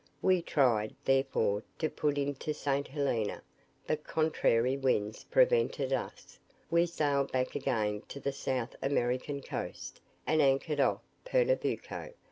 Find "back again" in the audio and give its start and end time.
7.31-8.01